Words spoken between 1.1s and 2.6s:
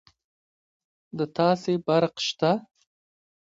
د تاسي برق شته